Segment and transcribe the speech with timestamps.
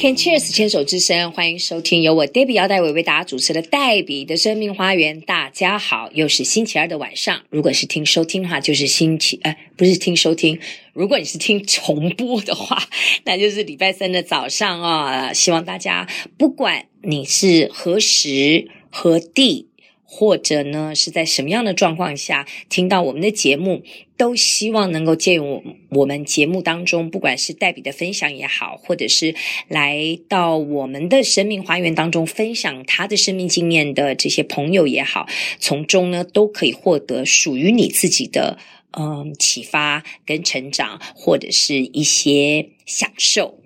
[0.00, 5.20] Can Cheers 牵手之声，欢迎收听由我 Debbie 姚代伟为大家主持的黛比的生命花园。
[5.20, 7.42] 大家好，又是星期二的晚上。
[7.50, 10.60] 如果是听收听的话，就是星期呃，不是听收听。
[10.92, 12.80] 如果你是听重播的话，
[13.24, 15.32] 那就是礼拜三的早上哦。
[15.34, 16.08] 希望大家，
[16.38, 19.67] 不管你是何时何地。
[20.10, 23.82] 或者呢，是在什么样的状况下听到我们的节目，
[24.16, 29.34] 都希望能够借用我们节目当中，不管是黛比的分享也好，或者是
[29.68, 35.26] 来到我们的生命花园当中分享他的生命经验的这些朋友也好，
[35.60, 38.56] 从中呢都可以获得属于你自己的
[38.98, 43.58] 嗯启发跟成长，或者是一些享受。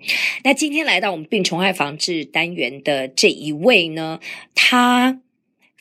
[0.43, 4.19] 那今天来到我们病虫害防治单元的这一位呢，
[4.53, 5.21] 他。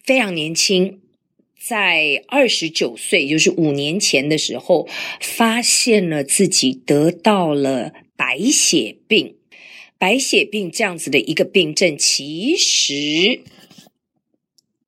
[0.05, 1.01] 非常年轻，
[1.59, 4.89] 在二十九岁，也就是五年前的时候，
[5.21, 9.37] 发现了自己得到了白血病。
[9.99, 13.43] 白血病这样子的一个病症，其实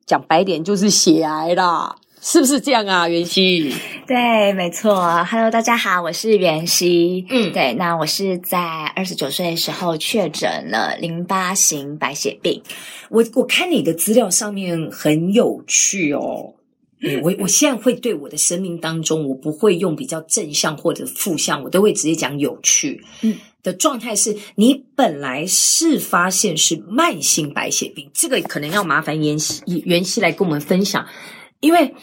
[0.05, 2.01] 讲白点就是血癌啦。
[2.27, 3.70] 是不是这样啊，袁熙？
[4.06, 5.22] 对，没错。
[5.27, 7.27] Hello，大家好，我是袁熙。
[7.28, 8.58] 嗯，对，那我是在
[8.97, 12.62] 二十九岁的时候确诊了淋巴型白血病。
[13.11, 16.55] 我我看你的资料上面很有趣哦。
[17.02, 23.05] 嗯，我我现在会对我的生命当中，我不会用比较正向或者负向，我都会直接讲有趣。
[23.20, 31.06] 嗯，的状态是你本来是发现是慢性白血病，这个可能要麻烦袁熙袁熙来跟我们分享。
[31.65, 31.95] 因为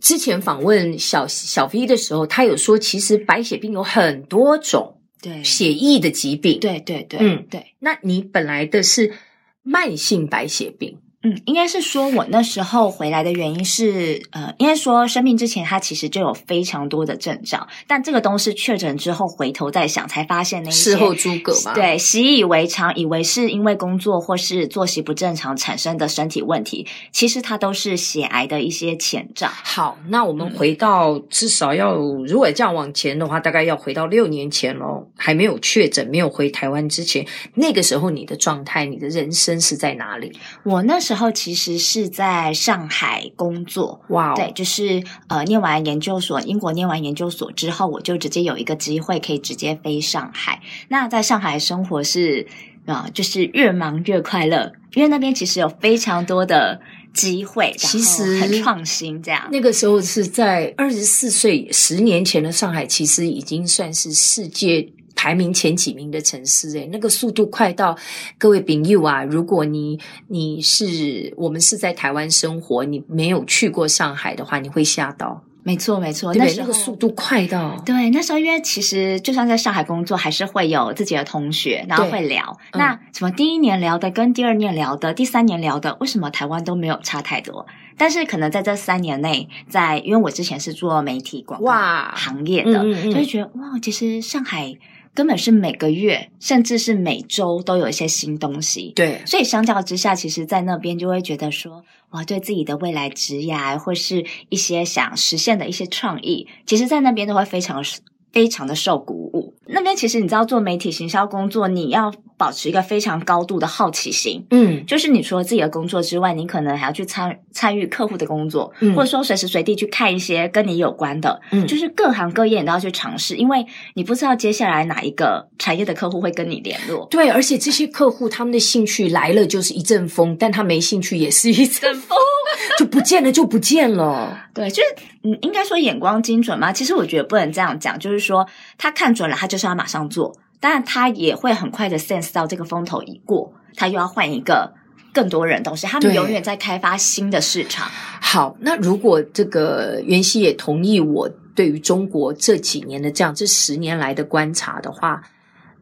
[0.00, 7.74] 之前访问小小 V 的时候，他有说，其实白血病有很多种，对血液的疾病，对对对，嗯对。
[7.78, 9.14] 那你本来的是
[9.62, 10.98] 慢性白血病。
[11.26, 29.48] 嗯，应该是说，我那时候回来的原因是，呃，应该说生病之前，他其实就有非常多的症状，但这个东西确诊之后，回头再想，才发现那些事后诸葛嘛，对，习以为常，以为是因为工作或是作息不正常产生的身体问题，其实它都是血癌的一些前兆。
[29.48, 40.30] 好，那我们回到至少要，如果这样往前的话，大概要回到六年前喽，还没有确诊，没有回台湾之前，那个时候你的状态，你的人生是在哪里？
[40.62, 41.15] 我那时候。
[41.16, 50.60] 然后其实是在上海工作，哇 Wow，对，就是呃，念完研究所，英国念完研究所之后，我就直接有一个机会可以直接飞上海。
[50.88, 52.46] 那在上海生活是
[52.84, 56.78] 啊、呃，就是越忙越快乐，因为那边其实有非常多的
[57.14, 59.22] 机会，其实很创新。
[59.22, 64.86] 这样，那个时候是在二十四岁，十年前的上海，其实已经算是世界。
[65.26, 67.98] 排名前几名的城市，诶，那个速度快到，
[68.38, 69.98] 各位朋友啊，如果你
[70.28, 75.42] 你是我们是在台湾生活，你没有去过上海的话，你会吓到。
[75.64, 82.56] 没错，没错，对对那时候那个速度快到，对，那时候因为其实就算在上海工作，还是会有自己的同学，然后会聊。
[82.70, 87.66] 嗯、那什么第一年聊的跟第二年聊的，第三年聊的，为什么台湾都没有差太多？
[87.98, 91.72] 但是可能在这三年内，在因为我之前是做媒体广告
[92.14, 94.78] 行业的，嗯嗯嗯就会觉得哇，其实上海。
[95.16, 98.92] 根本是每个月，甚至是每周都有一些新东西。
[98.94, 107.82] 对，所以相较之下，其实，在那边就会觉得说，哇，对自己的未来职业，或是一些想实现的一些创意，其实，在那边都会非常
[108.30, 109.54] 非常的受鼓舞。
[109.68, 114.46] 那边其实你知道，做媒体行销工作，你要保持一个非常高度的好奇心。
[114.50, 127.06] 嗯，就是你除了自己的工作之外，你可能还要去参参与客户的工作，嗯，或者说随时随地去看一些跟你有关的，嗯，就是各行各业你都要去尝试，因为你不知道接下来哪一个产业的客户会跟你联络。
[127.10, 132.16] 对，而且这些客户他们的兴趣来了就是一阵风，但他没兴趣也是一阵风，
[132.78, 134.44] 就不见了就不见了。
[134.54, 134.88] 对，就是
[135.22, 136.72] 嗯，应该说眼光精准嘛。
[136.72, 138.46] 其实我觉得不能这样讲，就是说
[138.78, 140.36] 他看准了，他就是要马上做。
[140.58, 144.72] 当然，他也会很快的 sense 到这个风头一过，他又要换一个
[145.12, 145.86] 更多人东西。
[145.86, 147.88] 他们永远在开发新的市场。
[148.20, 155.22] 好，那如果这个袁熙也同意我对于中国这几年的这样这十年来的观察的话，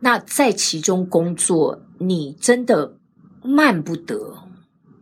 [0.00, 2.96] 那在其中工作，你真的
[3.42, 4.34] 慢不得。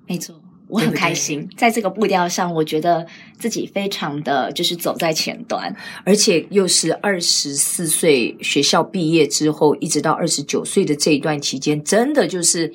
[0.07, 0.42] 没错。
[0.73, 1.49] 我很开心，对。
[1.49, 3.07] 对，在这个步调上，我觉得
[3.39, 12.73] 自己非常的就是走在前端，而且又是二十四岁学校毕业之后，一直到二十九岁的这一段期间，真的就是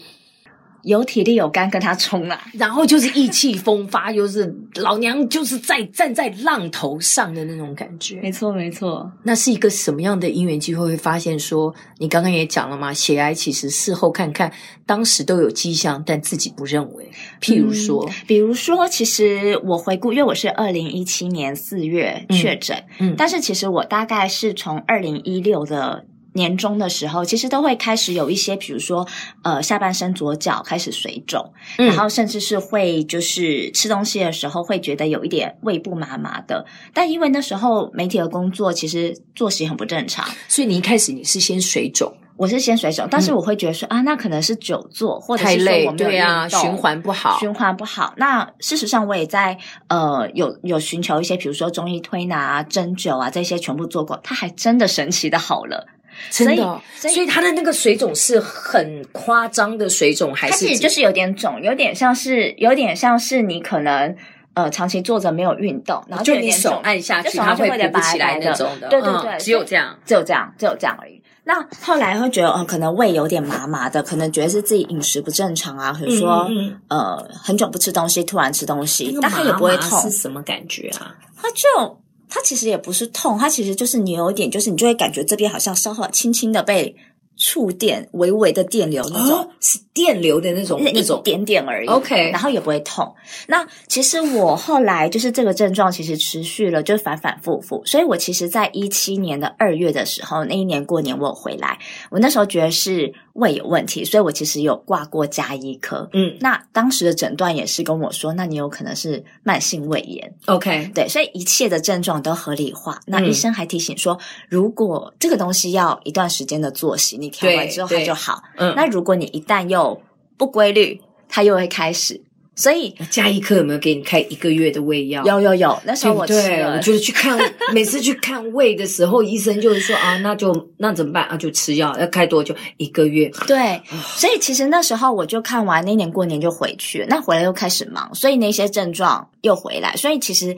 [0.87, 8.21] 有体力有肝跟他冲啊，然后就是意气风发，又是老娘就是在站在浪头上的那种感觉。
[8.21, 9.11] 没错，没错。
[9.23, 10.87] 那是一个什么样的因缘机会？
[10.87, 14.49] 会发现说，你刚刚也讲了嘛，血癌其实事后看看，
[14.85, 17.11] 当时都有迹象，但自己不认为。
[17.41, 26.05] 譬如说，嗯、比如说，其实我回顾，因为我是二零一七年四月确诊，嗯，嗯，但是其实我大概是从二零一六的。
[26.37, 29.05] 年终的时候，其实都会开始有一些，比如说，
[29.43, 36.65] 呃，下半身左脚开始水肿，嗯，然后甚至是会就是吃东西的时候会觉得有一点胃部麻麻的。
[36.93, 48.13] 但因为那时候媒体的工作，其实作息很不正常，所以你一开始你是先水肿，我是先水肿，但是我会觉得说、嗯、啊，那可能是久坐或者是说我没有运动，对啊，循环不好，循环不好。
[48.17, 49.57] 那事实上我也在
[49.87, 55.87] 呃有有寻求一些，比如说中医推拿啊、针灸啊这些全部做过，它还真的神奇的好了。
[56.29, 64.15] 真的、哦所，所以他的那个水肿是很夸张的水肿，还是它其实就是有点肿，有点像是有点像是你可能
[64.53, 68.87] 呃长期坐着没有运动，然后就，你手按下去，它会鼓不起来那种的。
[68.89, 71.21] 对对对，嗯、只有这样，只有这样，只有这样而已。
[71.43, 81.15] 那后来会觉得，呃，可能胃有点麻麻的，可能觉得是自己饮食不正常啊，或者说嗯嗯呃很久不吃东西，突然吃东西，但它也不会痛，是什么感觉啊？
[81.41, 82.01] 它就。
[82.29, 86.95] 它其实也不是痛，它其实就是你有一点，就是你就会感觉这边好像稍微轻轻的被。
[87.37, 91.87] 触电，微微的电流那种，哦、是电流的那种，那种一点点而已。
[91.87, 93.13] OK，然后也不会痛。
[93.47, 97.81] 那其实我后来就是这个症状，其实持续了，就反反复复。
[97.85, 101.77] 所以我其实在一七年的二月的时候，那一年过年我有回来，
[102.09, 106.09] 我那时候觉得是胃有问题，所以我其实有挂过加医科。
[106.13, 110.33] 嗯，那当时的诊断也是跟我说，那你有可能是慢性胃炎。
[110.45, 112.99] OK，对，所以一切的症状都合理化。
[113.05, 114.19] 那医生还提醒说，嗯、
[114.49, 118.41] 如果这个东西要一段时间的作息，你调完之后它就好。
[118.57, 120.01] 嗯，那如果你一旦又
[120.37, 122.21] 不规律，它又会开始。
[122.55, 125.23] 所以家医科有没有给你开一个月的胃药？
[125.25, 126.41] 有有有，那时候我吃了。
[126.41, 127.37] 对，我就是去看，
[127.71, 131.37] 每次去看胃的时候，医生就是说啊，那就那怎么办啊？
[131.37, 132.55] 就吃药，要开多久？
[132.77, 133.29] 一个月。
[133.45, 133.79] 对，
[134.15, 140.55] 所以其实那时候我就看完那年过年就回去，那回来又开始忙，所以那些症状又回来，所以其实。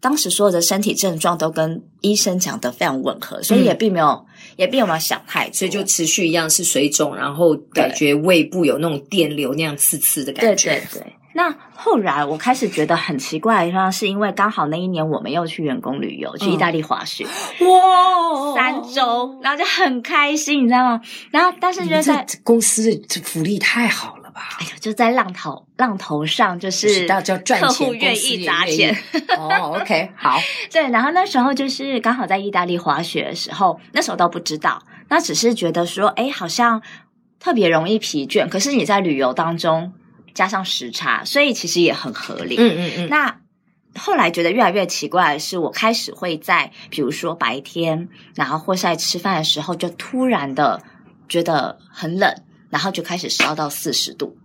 [0.00, 10.70] 当时所有的身体症状都跟医生讲的非常吻合，所以也并没有，嗯、也并没有想太多，所以就持续一样是水肿，然后感觉胃部有那种电流那样刺刺的感觉。
[10.70, 11.12] 对对对。
[11.34, 17.24] 那后来我开始觉得很奇怪的地方，是因为刚好那一年我们又去员工旅游，去意大利滑雪，
[17.60, 21.00] 哇，三周，然后就很开心，你知道吗？
[21.30, 24.32] 然后但是就在公司的福利太好了。
[24.34, 28.96] 哎呀，就在浪头浪头上，就是客户愿意砸钱。
[29.36, 30.38] 哦，OK，好。
[30.72, 36.80] 对，然后那时候就是刚好在意大利滑雪的时候，那时候都不知道，那只是觉得说，哎，好像
[37.38, 38.48] 特别容易疲倦。
[38.48, 39.92] 可是你在旅游当中
[40.32, 42.56] 加上时差，所以其实也很合理。
[42.56, 43.08] 嗯嗯嗯。
[43.10, 43.40] 那
[43.94, 50.80] 后来觉得越来越奇怪的是，我开始会在比如说白天，然后或是在吃饭的时候，就突然的
[51.28, 52.34] 觉得很冷。
[52.70, 54.36] 然后就开始烧到四十度，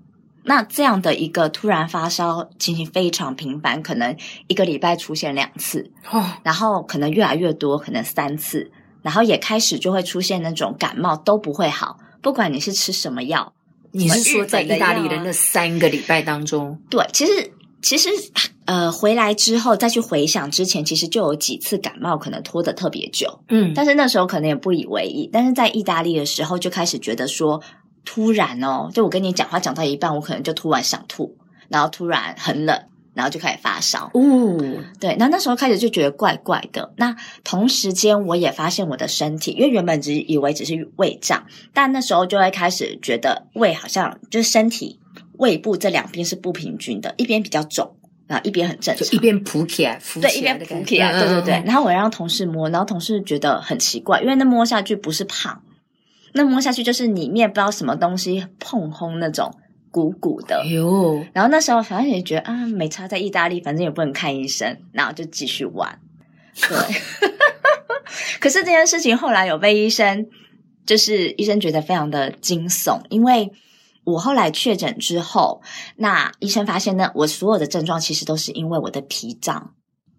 [0.45, 4.15] 那这样的一个突然发烧情形非常频繁，可能
[4.47, 8.69] 一个礼拜出现两次，哦，然后可能越来越多，可能三次，
[9.01, 13.53] 然后也开始就会出现那种感冒都不会好，不管你是吃什么药，
[13.91, 16.77] 你是说在意大利的那三个礼拜当中？
[16.89, 17.51] 对，其实
[17.81, 18.09] 其实
[18.65, 27.61] 呃回来之后再去回想之前，其实就有几次感冒可能拖得特别久，嗯，但是那时候可能也不以为意，但是在意大利的时候就开始觉得说。
[28.05, 31.38] 突然哦，就我跟你讲话讲到一半，我可能就突然想吐，
[31.69, 32.77] 然后突然很冷，
[33.13, 34.12] 然后就开始发烧。
[34.13, 34.57] 哦，
[35.00, 36.93] 对，那那时候开始就觉得怪怪的。
[36.98, 45.00] 那同时间我也发现我的身体，因为原本只以为只是胃胀，但那时候就会开始觉得胃好像就是身体
[45.38, 47.95] 胃部这两边是不平均的，一边比较肿，
[48.27, 51.63] 然后一边很正常，就一边浮起来，浮起来对，一边浮起来，对对对。
[51.65, 55.62] 然后我让同事摸，然后同事觉得很奇怪，因为那摸下去不是胖。
[56.33, 59.55] 那摸下去就是里面不知道什么东西碰轰那种
[59.91, 61.23] 鼓鼓的，哟。
[61.31, 65.99] 然后那时候反正也觉得啊，没差，在意大利反正也不能看医生，然后就继续玩。
[66.55, 67.29] 对，
[68.39, 70.27] 可是这件事情后来有被医生，
[70.85, 73.51] 就是医生觉得非常的惊悚，因为
[74.03, 75.61] 我后来确诊之后，
[75.95, 79.73] 那医生发现呢，我所有的症状其实都是因为我的脾脏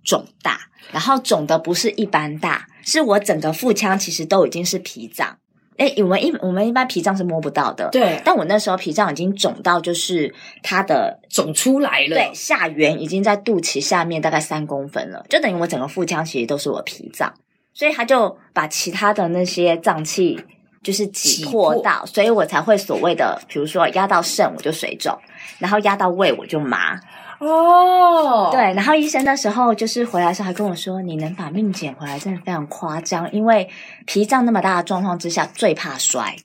[0.05, 0.61] 肿大，
[0.93, 5.39] 然后肿的不是一般大，是我整个腹腔其实都已经是脾脏。
[5.77, 8.21] 哎，我们一我们一般脾脏是摸不到的，对。
[8.25, 17.35] 但我那时候脾脏已经肿到，就是它的肿出来了，对，下缘已经在肚脐下面大概三公分了，就等于我整个腹腔其实都是我脾脏，
[17.73, 20.41] 所以他就把其他的那些脏器
[20.83, 25.19] 就是挤破到，迫所以我才会所谓的，比如说压到肾我就水肿，
[25.59, 27.01] 然后压到胃我就麻。
[27.41, 33.69] 哦，对，然后医生那时候就是回来的时候还跟我说，你能把命捡回来真的非常夸张，因为
[34.07, 36.37] 脾脏那么大的状况之下最怕摔，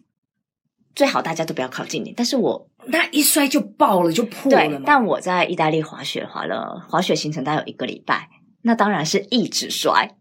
[0.95, 2.13] 最好大家都不要靠近你。
[2.15, 8.29] 但是我那一摔就爆了，就破了嘛，但我在意大利滑雪滑了滑雪行程大概有一个礼拜，
[8.63, 10.15] 那当然是一直摔。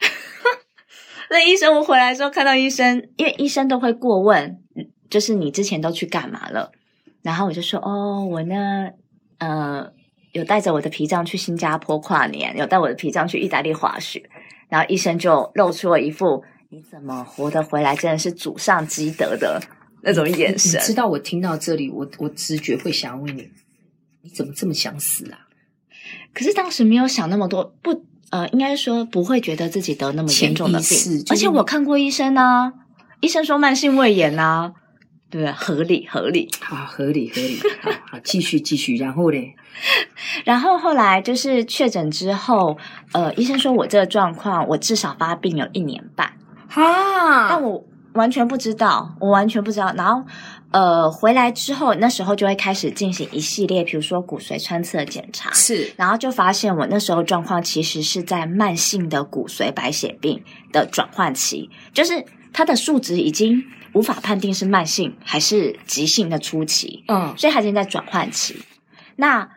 [1.30, 4.62] 那医生我回来的时候看到医生，因为医生都会过问，
[5.08, 6.70] 就是你之前都去干嘛了？
[7.22, 8.90] 然后我就说哦，我呢，
[9.44, 9.92] 呃。
[10.34, 14.20] 有带着我的脾脏去新加坡跨年，有带我的脾脏去意大利滑雪，
[14.68, 19.62] 然后医生就露出了一副“你怎么活得回来，真的是祖上积德”的
[20.02, 20.80] 那种眼神。
[20.80, 23.48] 你知道我听到这里，我我直觉会想问你：
[24.22, 25.38] 你怎么这么想死啊？
[26.32, 32.72] 可是当时没有想那么多，不，呃，应该说不会觉得自己得那么严重的病，而且我看过医生啊，
[33.20, 34.72] 医生说慢性胃炎啊，
[35.42, 35.50] 对？
[35.52, 39.54] 合理合理，好，合理合理，好好继续继续，然后嘞。
[40.44, 42.78] 然后后来就是确诊之后，
[43.12, 46.32] 呃，医生说我这个状况，我至少发病有一年半，
[46.68, 49.92] 哈，但我完全不知道，我完全不知道。
[49.96, 50.24] 然后，
[50.70, 63.64] 呃，回来之后，那时候就会开始进行一系列，比如说骨髓穿刺的检查，是，然后就发现我那时候状况其实是在慢性的骨髓白血病的转换期，就是它的数值已经
[63.94, 68.62] 无法判定是慢性还是急性的初期，嗯，所以它已经在转换期，
[69.16, 69.48] 那。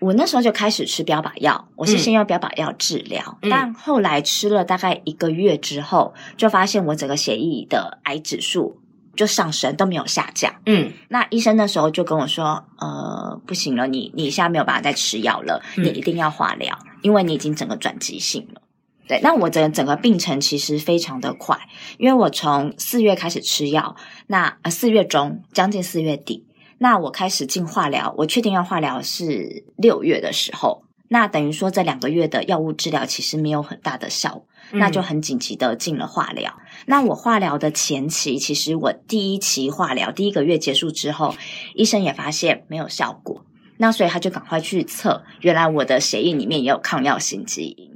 [0.00, 8.80] 我那时候就开始吃标靶药，我是先用标靶药治疗，嗯、但后来吃了大概一个月之后，就发现我整个血液的癌指数
[9.16, 10.54] 就上升，都没有下降。
[10.66, 18.62] 嗯，那医生那时候就跟我说：“呃，不行了，你你现在没有办法再吃药了，嗯、你一定要化疗，因为你已经整个转急性了。”
[19.08, 21.58] 对，那我整整个病程其实非常的快，
[21.98, 23.96] 因为我从四月开始吃药，
[24.26, 26.44] 那呃四月中将近四月底。
[26.80, 36.54] 那我开始进化疗，我确定要化疗是六月的时候，那等于说这两个月的药物治疗其实没有很大的效那就很紧急的进了化疗。
[36.86, 41.34] 那我化疗的前期，其实我第一期化疗第一个月结束之后，
[41.74, 43.44] 医生也发现没有效果，
[43.78, 47.87] 那所以他就赶快去测，原来我的血液里面也有抗药性基因，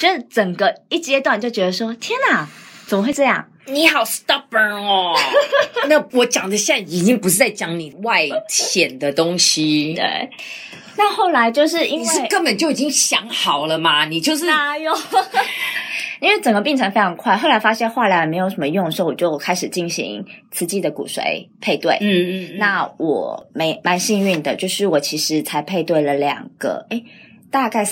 [0.00, 2.48] 就是整个一阶段就觉得说，天哪，
[2.86, 3.46] 怎么会这样？
[3.66, 5.14] 你好 stubborn 哦！
[5.90, 9.92] 那我讲的现在已经不是在讲你外显的东西。
[9.92, 10.30] 对，
[10.96, 14.06] 那后来就是因为你是根本就已经想好了嘛？
[14.06, 14.90] 你就是哪有？
[16.20, 21.98] 因为整个病程非常快，后来发现化疗也没有什么用的时候，我就开始进行慈济的骨髓配对。
[22.00, 27.04] 嗯嗯，嗯那我没蛮幸运的，就是我其实才配对了两个，诶
[27.50, 27.84] 大概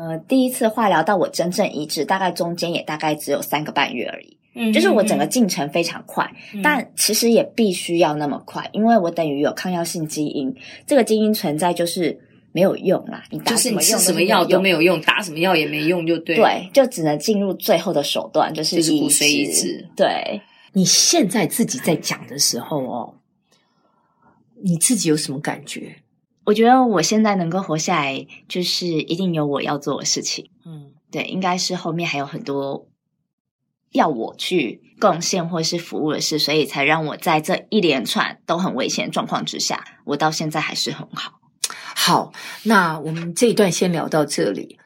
[0.00, 4.38] 呃第一次化疗到我真正移植，大概中间也大概只有三个半月而已。
[4.54, 10.52] 嗯，就是我整个进程非常快，嗯、但其实也必须要那么快，因为我等于有抗药性基因，
[10.86, 12.18] 这个基因存在就是
[12.50, 13.22] 没有用啦。
[13.30, 16.34] 你打什么用，什么药都没有用，打什么药也没用，就对。
[16.36, 19.86] 对，就只能进入最后的手段，就是就是骨髓移植。
[19.94, 20.40] 对，
[20.72, 23.14] 你现在自己在讲的时候哦，
[24.64, 25.94] 你自己有什么感觉？
[26.44, 30.50] 我觉得我现在能够活下来，就是一定有我要做的事情。
[30.64, 32.86] 嗯，对，应该是后面还有很多。
[33.92, 41.40] 要我去贡献或是服务的事，所以才让我在这一连串都很危险的状况之下，我到现在还是很好。
[41.96, 42.32] 好，
[42.62, 44.78] 那我们这一段先聊到这里。